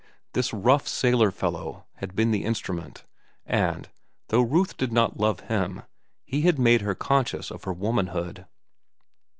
[0.33, 3.05] This rough sailor fellow had been the instrument,
[3.45, 3.87] and,
[4.29, 5.83] though Ruth did not love him,
[6.25, 8.47] he had made her conscious of her womanhood.